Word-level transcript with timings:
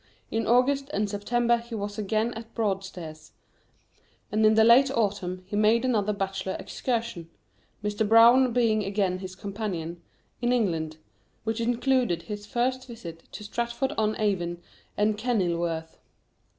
In 0.31 0.47
August 0.47 0.89
and 0.95 1.07
September 1.07 1.57
he 1.57 1.75
was 1.75 1.99
again 1.99 2.33
at 2.33 2.55
Broadstairs; 2.55 3.33
and 4.31 4.43
in 4.43 4.55
the 4.55 4.63
late 4.63 4.89
autumn 4.89 5.43
he 5.45 5.55
made 5.55 5.85
another 5.85 6.11
bachelor 6.11 6.55
excursion 6.59 7.29
Mr. 7.83 8.09
Browne 8.09 8.51
being 8.51 8.83
again 8.83 9.19
his 9.19 9.35
companion 9.35 10.01
in 10.41 10.51
England, 10.51 10.97
which 11.43 11.61
included 11.61 12.23
his 12.23 12.47
first 12.47 12.87
visit 12.87 13.31
to 13.31 13.43
Stratford 13.43 13.91
on 13.91 14.19
Avon 14.19 14.59
and 14.97 15.19
Kenilworth. 15.19 15.99